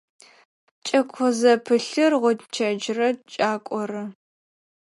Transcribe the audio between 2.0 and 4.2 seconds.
гъончэджрэ кӏакорэ.